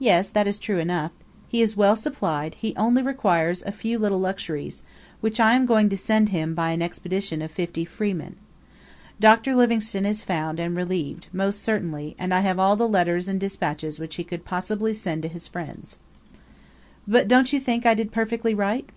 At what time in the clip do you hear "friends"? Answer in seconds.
15.46-15.98